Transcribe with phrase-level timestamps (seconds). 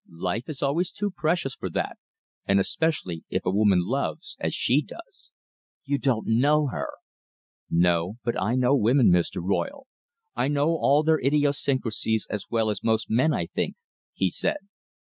[0.09, 1.99] Life is always too precious for that,
[2.47, 5.31] and especially if a woman loves, as she does."
[5.85, 6.93] "You don't know her."
[7.69, 9.39] "No, but I know women, Mr.
[9.43, 9.85] Royle
[10.35, 13.75] I know all their idiosyncrasies as well as most men, I think,"
[14.11, 14.67] he said.